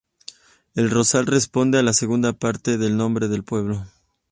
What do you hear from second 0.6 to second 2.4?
El rosal responde a la segunda